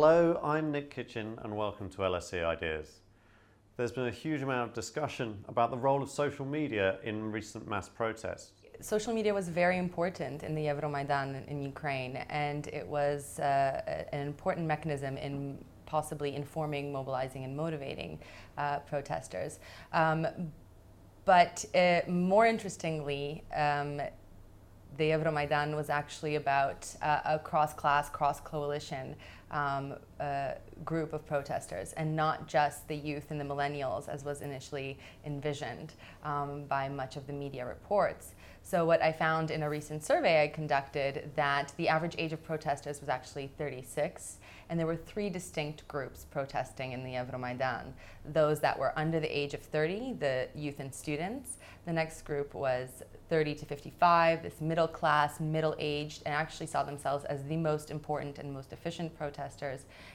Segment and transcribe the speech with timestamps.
[0.00, 3.00] Hello, I'm Nick Kitchen and welcome to LSE Ideas.
[3.76, 7.66] There's been a huge amount of discussion about the role of social media in recent
[7.66, 8.52] mass protests.
[8.80, 14.24] Social media was very important in the Euromaidan in Ukraine and it was uh, an
[14.24, 18.20] important mechanism in possibly informing, mobilizing and motivating
[18.56, 19.58] uh, protesters.
[19.92, 20.28] Um,
[21.24, 24.00] but uh, more interestingly, um,
[24.96, 29.14] the Euromaidan was actually about uh, a cross-class, cross-coalition
[29.50, 29.94] um,
[30.84, 35.94] group of protesters and not just the youth and the millennials as was initially envisioned
[36.24, 38.34] um, by much of the media reports.
[38.62, 42.42] So what I found in a recent survey I conducted that the average age of
[42.42, 44.36] protesters was actually 36
[44.68, 47.92] and there were three distinct groups protesting in the Euromaidan.
[48.26, 51.56] Those that were under the age of 30, the youth and students.
[51.86, 56.82] The next group was 30 to 55, this middle class, middle aged, and actually saw
[56.82, 59.37] themselves as the most important and most efficient protesters.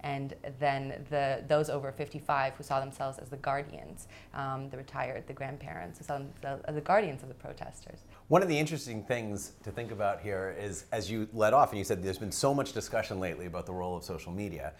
[0.00, 5.26] And then the, those over 55 who saw themselves as the guardians, um, the retired,
[5.26, 8.00] the grandparents, who saw themselves as the guardians of the protesters.
[8.28, 11.78] One of the interesting things to think about here is, as you led off and
[11.78, 14.74] you said there's been so much discussion lately about the role of social media.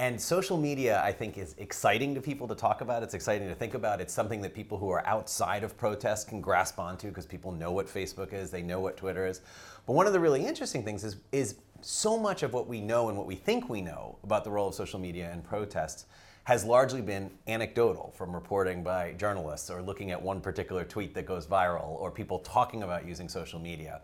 [0.00, 3.02] And social media, I think, is exciting to people to talk about.
[3.02, 4.00] It's exciting to think about.
[4.00, 7.70] It's something that people who are outside of protest can grasp onto because people know
[7.70, 9.42] what Facebook is, they know what Twitter is.
[9.86, 13.08] But one of the really interesting things is, is so much of what we know
[13.08, 16.06] and what we think we know about the role of social media in protests
[16.44, 21.26] has largely been anecdotal from reporting by journalists or looking at one particular tweet that
[21.26, 24.00] goes viral or people talking about using social media.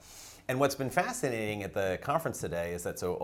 [0.49, 3.17] And what's been fascinating at the conference today is that so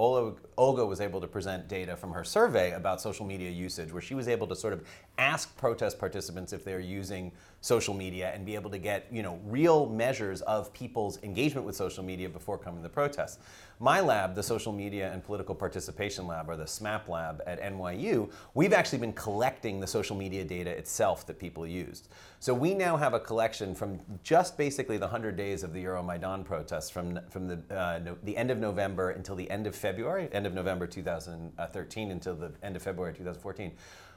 [0.57, 4.17] Olga was able to present data from her survey about social media usage, where she
[4.17, 4.85] was able to sort of
[5.19, 9.39] ask protest participants if they're using social media and be able to get you know
[9.45, 13.39] real measures of people's engagement with social media before coming to the protests.
[13.83, 18.31] My lab, the Social Media and Political Participation Lab, or the SMaPP lab at NYU,
[18.55, 22.09] we've actually been collecting the social media data itself that people used.
[22.39, 26.45] So we now have a collection from just basically the 100 days of the Euromaidan
[26.45, 30.29] protests from, from the, uh, no, the end of November until the end of February,
[30.33, 33.73] end of November 2013 until the end of February 2014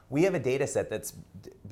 [0.08, 1.14] we have a data set that's,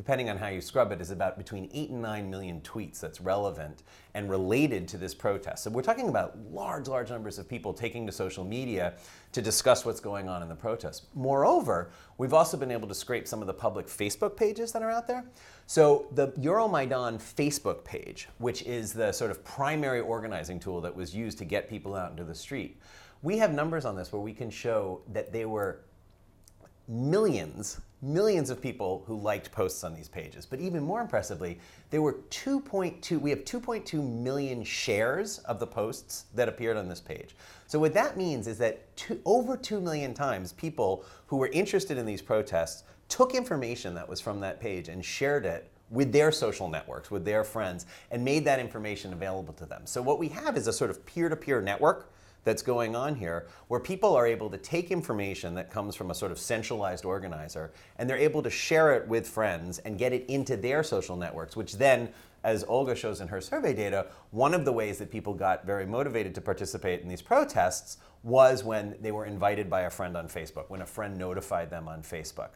[0.04, 3.22] depending on how you scrub it, is about between 8 and 9 million tweets that's
[3.22, 5.64] relevant and related to this protest.
[5.64, 8.92] So we're talking about large, large numbers of people taking to social media
[9.32, 11.06] to discuss what's going on in the protest.
[11.14, 14.90] Moreover, we've also been able to scrape some of the public Facebook pages that are
[14.90, 15.24] out there.
[15.66, 21.14] So the Euromaidan Facebook page, which is the sort of primary organizing tool that was
[21.14, 22.78] used to get people out into the street,
[23.22, 25.80] we have numbers on this where we can show that they were
[26.88, 30.44] millions, millions of people who liked posts on these pages.
[30.44, 31.58] But even more impressively,
[31.90, 37.00] there were 2.2, we have 2.2 million shares of the posts that appeared on this
[37.00, 37.34] page.
[37.66, 41.96] So what that means is that two, over 2 million times people who were interested
[41.96, 46.32] in these protests took information that was from that page and shared it with their
[46.32, 49.82] social networks, with their friends, and made that information available to them.
[49.84, 52.10] So what we have is a sort of peer-to-peer network
[52.44, 56.14] that's going on here where people are able to take information that comes from a
[56.14, 60.24] sort of centralized organizer and they're able to share it with friends and get it
[60.28, 62.08] into their social networks, which then
[62.44, 65.86] as Olga shows in her survey data, one of the ways that people got very
[65.86, 70.28] motivated to participate in these protests was when they were invited by a friend on
[70.28, 72.50] Facebook, when a friend notified them on Facebook.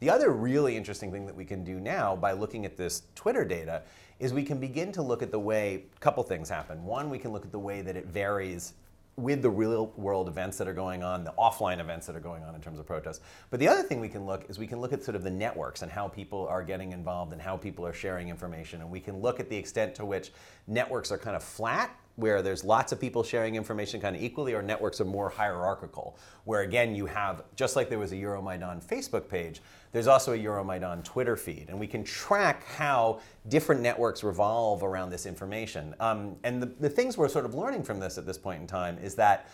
[0.00, 3.44] The other really interesting thing that we can do now by looking at this Twitter
[3.44, 3.82] data
[4.18, 6.82] is we can begin to look at the way a couple things happen.
[6.84, 8.74] One, we can look at the way that it varies
[9.16, 12.42] with the real world events that are going on, the offline events that are going
[12.42, 13.20] on in terms of protests.
[13.48, 15.30] But the other thing we can look is we can look at sort of the
[15.30, 18.82] networks and how people are getting involved and how people are sharing information.
[18.82, 20.32] And we can look at the extent to which
[20.66, 24.54] networks are kind of flat where there's lots of people sharing information kind of equally,
[24.54, 28.82] or networks are more hierarchical, where again you have, just like there was a Euromaidan
[28.84, 29.62] Facebook page,
[29.92, 35.10] there's also a Euromaidan Twitter feed, and we can track how different networks revolve around
[35.10, 35.94] this information.
[36.00, 38.66] Um, and the, the things we're sort of learning from this at this point in
[38.66, 39.48] time is that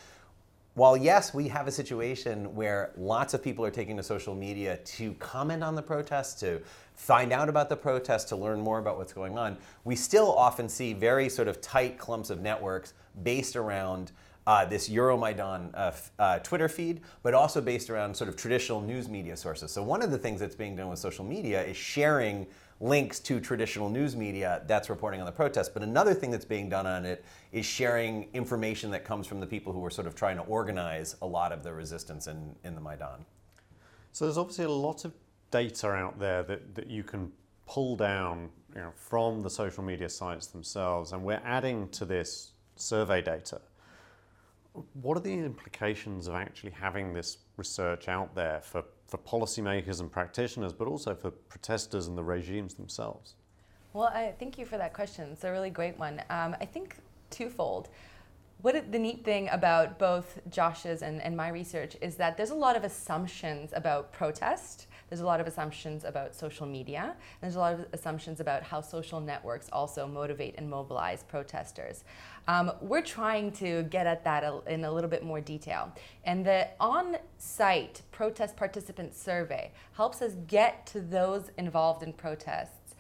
[0.75, 4.79] while yes, we have a situation where lots of people are taking to social media
[4.79, 6.63] to comment on the protests, to
[7.03, 10.69] find out about the protests, to learn more about what's going on, we still often
[10.69, 12.95] see very sort of tight clumps of networks
[13.25, 14.13] based around
[14.47, 15.91] uh, this Euromaidan uh,
[16.21, 19.73] uh, Twitter feed, but also based around sort of traditional news media sources.
[19.73, 22.47] So one of the things that's being done with social media is sharing
[22.79, 25.75] links to traditional news media that's reporting on the protest.
[25.75, 29.47] But another thing that's being done on it is sharing information that comes from the
[29.47, 32.77] people who are sort of trying to organize a lot of the resistance in, in
[32.77, 33.25] the Maidan.
[34.13, 35.13] So there's obviously a lot of
[35.53, 37.31] data out there that, that you can
[37.67, 42.53] pull down you know, from the social media sites themselves, and we're adding to this
[42.75, 43.61] survey data.
[44.95, 50.11] what are the implications of actually having this research out there for, for policymakers and
[50.11, 53.35] practitioners, but also for protesters and the regimes themselves?
[53.93, 55.29] Well, I thank you for that question.
[55.33, 56.23] It's a really great one.
[56.31, 56.97] Um, I think
[57.31, 57.91] twofold.
[58.63, 62.55] What the neat thing about both Josh's and, and my research is that there's a
[62.55, 64.87] lot of assumptions about protest.
[65.13, 67.15] There's a lot of assumptions about social media.
[67.43, 72.05] there's a lot of assumptions about how social networks also motivate and mobilize protesters.
[72.49, 75.93] Um, we're trying to get at that in a little bit more detail.
[76.25, 82.95] And the on site protest participant survey helps us get to those involved in protests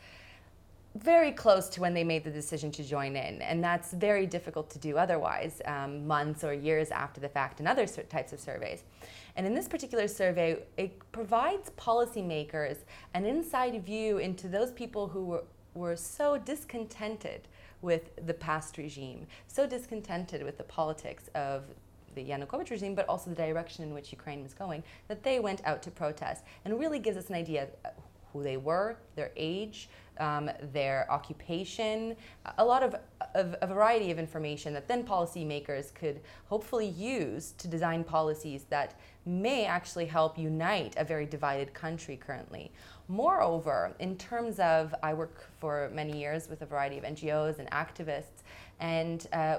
[0.94, 3.41] very close to when they made the decision to join in.
[3.41, 7.67] And that's very difficult to do otherwise, um, months or years after the fact in
[7.67, 8.82] other types of surveys.
[9.37, 12.79] And in this particular survey, it provides policymakers
[13.14, 15.44] an inside view into those people who were,
[15.75, 17.49] were so discontented
[17.81, 21.64] with the past regime, so discontented with the politics of
[22.14, 25.62] the Yanukovych regime, but also the direction in which Ukraine was going, that they went
[25.64, 26.44] out to protest.
[26.64, 27.69] And really gives us an idea
[28.32, 29.88] who they were, their age,
[30.19, 32.14] um, their occupation,
[32.58, 32.94] a lot of,
[33.34, 38.99] of, a variety of information that then policymakers could hopefully use to design policies that
[39.25, 42.70] may actually help unite a very divided country currently.
[43.08, 47.70] Moreover, in terms of, I work for many years with a variety of NGOs and
[47.70, 48.43] activists,
[48.81, 49.58] and uh,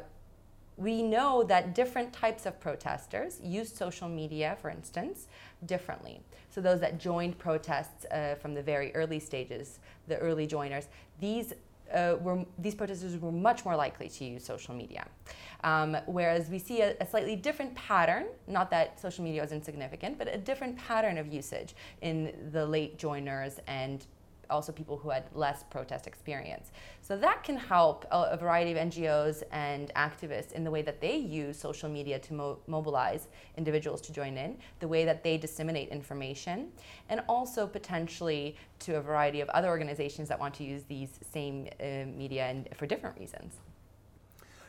[0.78, 5.28] we know that different types of protesters use social media, for instance,
[5.66, 6.22] differently.
[6.50, 10.88] So those that joined protests uh, from the very early stages, the early joiners,
[11.20, 11.54] these
[11.94, 15.06] uh, were, these protesters were much more likely to use social media.
[15.64, 20.18] Um, whereas we see a, a, slightly different pattern, not that social media is insignificant,
[20.18, 24.06] but a different pattern of usage in the late joiners and
[24.54, 26.72] also people who had less protest experience.
[27.02, 31.18] So that can help a, variety of NGOs and activists in the way that they
[31.18, 33.28] use social media to mo- mobilize
[33.58, 36.70] individuals to join in, the way that they disseminate information,
[37.10, 41.68] and also potentially to a variety of other organizations that want to use these same
[41.80, 43.56] uh, media and for different reasons.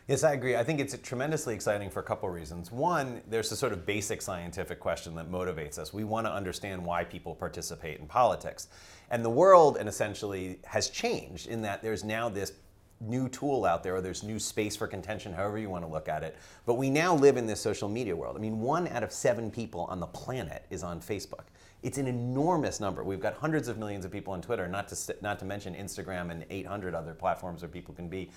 [0.07, 0.55] Yes, I agree.
[0.55, 2.71] I think it's tremendously exciting for a couple reasons.
[2.71, 5.95] One, there's a sort of basic scientific question that motivates us.
[5.95, 8.69] We want to understand why people participate in politics.
[9.11, 12.53] And the world, and essentially, has changed in that there's now this
[13.01, 16.09] new tool out there, or there's new space for contention, however you want to look
[16.09, 16.37] at it.
[16.67, 18.37] But we now live in this social media world.
[18.37, 21.45] I mean, one out of seven people on the planet is on Facebook.
[21.83, 23.03] It's an enormous number.
[23.05, 26.31] We've got hundreds of millions of people on Twitter, not to, not to mention Instagram
[26.31, 28.31] and 800 other platforms where people can be.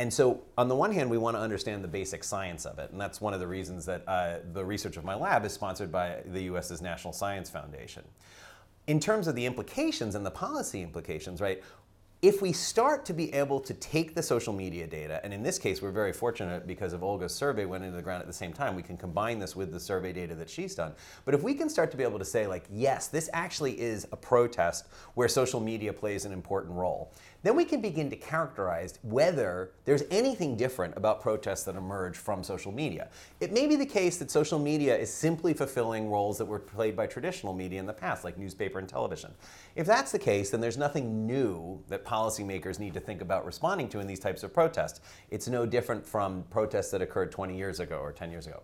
[0.00, 2.90] And so, on the one hand, we want to understand the basic science of it.
[2.90, 5.92] And that's one of the reasons that uh, the research of my lab is sponsored
[5.92, 8.02] by the US's National Science Foundation.
[8.86, 11.62] In terms of the implications and the policy implications, right,
[12.22, 15.58] if we start to be able to take the social media data, and in this
[15.58, 18.52] case, we're very fortunate because of Olga's survey went into the ground at the same
[18.52, 20.92] time, we can combine this with the survey data that she's done.
[21.24, 24.06] But if we can start to be able to say, like, yes, this actually is
[24.12, 27.10] a protest where social media plays an important role,
[27.42, 32.42] then we can begin to characterize whether there's anything different about protests that emerge from
[32.42, 33.08] social media.
[33.40, 36.94] It may be the case that social media is simply fulfilling roles that were played
[36.94, 39.32] by traditional media in the past, like newspaper and television.
[39.74, 43.88] If that's the case, then there's nothing new that policymakers need to think about responding
[43.90, 45.00] to in these types of protests.
[45.30, 48.62] It's no different from protests that occurred 20 years ago or 10 years ago.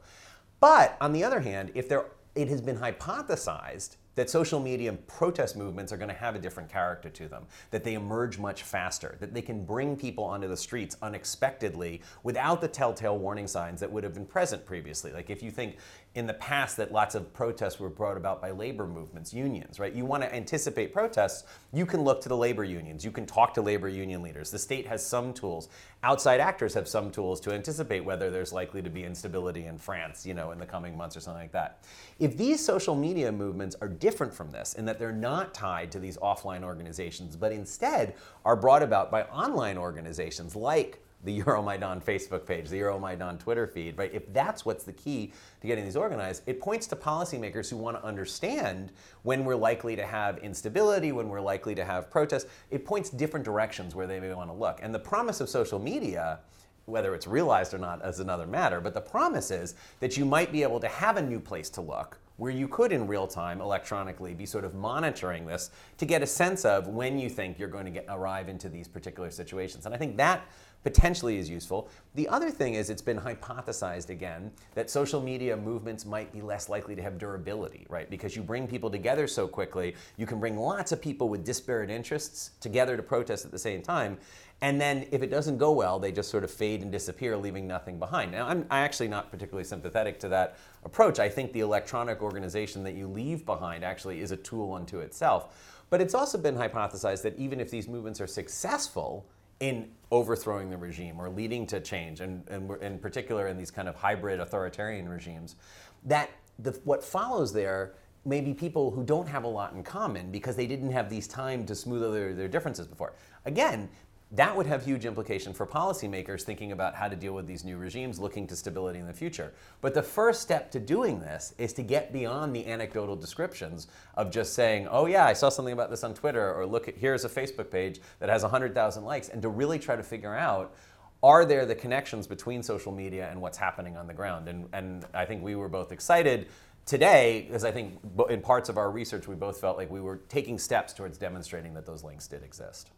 [0.60, 5.06] But on the other hand, if there, it has been hypothesized that social media and
[5.06, 8.62] protest movements are going to have a different character to them, that they emerge much
[8.62, 13.78] faster, that they can bring people onto the streets unexpectedly without the telltale warning signs
[13.80, 15.12] that would have been present previously.
[15.12, 15.76] Like if you think
[16.16, 19.92] in the past that lots of protests were brought about by labor movements, unions, right?
[19.92, 21.44] You want to anticipate protests,
[21.74, 24.50] you can look to the labor unions, you can talk to labor union leaders.
[24.50, 25.68] The state has some tools.
[26.02, 30.24] Outside actors have some tools to anticipate whether there's likely to be instability in France,
[30.24, 31.84] you know, in the coming months or something like that.
[32.18, 35.98] If these social media movements are different from this in that they're not tied to
[35.98, 42.46] these offline organizations, but instead are brought about by online organizations like the Euromaidan Facebook
[42.46, 44.12] page, the Euromaidan Twitter feed, right?
[44.12, 47.96] If that's what's the key to getting these organized, it points to policymakers who want
[47.96, 48.92] to understand
[49.22, 52.46] when we're likely to have instability, when we're likely to have protests.
[52.70, 54.80] It points different directions where they may want to look.
[54.82, 56.40] And the promise of social media
[56.86, 60.52] whether it's realized or not is another matter, but the promise is that you might
[60.52, 63.60] be able to have a new place to look where you could in real time
[63.60, 67.68] electronically be sort of monitoring this to get a sense of when you think you're
[67.68, 69.86] going to get arrive into these particular situations.
[69.86, 70.42] And I think that
[70.86, 71.88] potentially is useful.
[72.14, 76.68] The other thing is it's been hypothesized again that social media movements might be less
[76.68, 78.08] likely to have durability, right?
[78.08, 81.90] Because you bring people together so quickly, you can bring lots of people with disparate
[81.90, 84.16] interests together to protest at the same time.
[84.60, 87.66] And then if it doesn't go well, they just sort of fade and disappear, leaving
[87.66, 88.30] nothing behind.
[88.30, 91.18] Now, I'm actually not particularly sympathetic to that approach.
[91.18, 95.82] I think the electronic organization that you leave behind actually is a tool unto itself.
[95.90, 99.26] But it's also been hypothesized that even if these movements are successful,
[99.60, 103.88] in overthrowing the regime or leading to change, and, and in particular in these kind
[103.88, 105.56] of hybrid authoritarian regimes,
[106.04, 107.94] that the, what follows there
[108.24, 111.28] may be people who don't have a lot in common because they didn't have these
[111.28, 113.14] time to smooth over their, their differences before.
[113.44, 113.88] Again,
[114.32, 117.76] that would have huge implication for policymakers thinking about how to deal with these new
[117.76, 119.52] regimes, looking to stability in the future.
[119.80, 124.32] But the first step to doing this is to get beyond the anecdotal descriptions of
[124.32, 127.24] just saying, "Oh yeah, I saw something about this on Twitter," or "Look, at, here's
[127.24, 130.74] a Facebook page that has 100,000 likes," and to really try to figure out
[131.22, 134.48] are there the connections between social media and what's happening on the ground?
[134.48, 136.46] And, and I think we were both excited
[136.84, 140.18] today because I think in parts of our research we both felt like we were
[140.28, 142.90] taking steps towards demonstrating that those links did exist.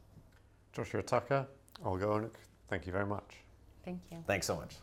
[0.79, 1.45] Joshua Tucker,
[1.85, 2.37] Olga Onuch,
[2.69, 3.43] thank you very much.
[3.85, 4.19] Thank you.
[4.29, 4.77] Thanks so much.